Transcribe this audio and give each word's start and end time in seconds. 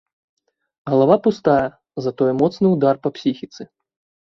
Галава 0.91 1.17
пустая, 1.27 1.67
затое 2.07 2.31
моцны 2.41 2.67
ўдар 2.75 2.95
па 3.07 3.15
псіхіцы. 3.21 3.71